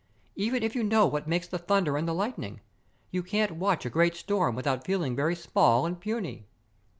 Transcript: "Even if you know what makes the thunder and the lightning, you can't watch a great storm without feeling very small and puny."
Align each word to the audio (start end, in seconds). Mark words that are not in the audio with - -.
"Even 0.35 0.63
if 0.63 0.73
you 0.75 0.83
know 0.83 1.05
what 1.05 1.27
makes 1.27 1.47
the 1.47 1.59
thunder 1.59 1.95
and 1.95 2.07
the 2.07 2.13
lightning, 2.15 2.59
you 3.11 3.21
can't 3.21 3.51
watch 3.57 3.85
a 3.85 3.89
great 3.91 4.15
storm 4.15 4.55
without 4.55 4.83
feeling 4.83 5.15
very 5.15 5.35
small 5.35 5.85
and 5.85 5.99
puny." 5.99 6.47